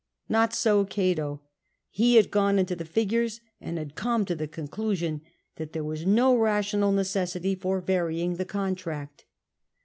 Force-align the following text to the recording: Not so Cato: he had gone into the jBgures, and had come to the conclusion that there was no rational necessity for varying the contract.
Not 0.27 0.51
so 0.55 0.83
Cato: 0.83 1.41
he 1.91 2.15
had 2.15 2.31
gone 2.31 2.57
into 2.57 2.75
the 2.75 2.83
jBgures, 2.85 3.39
and 3.59 3.77
had 3.77 3.93
come 3.93 4.25
to 4.25 4.33
the 4.33 4.47
conclusion 4.47 5.21
that 5.57 5.73
there 5.73 5.83
was 5.83 6.07
no 6.07 6.35
rational 6.35 6.91
necessity 6.91 7.53
for 7.53 7.79
varying 7.79 8.37
the 8.37 8.45
contract. 8.45 9.25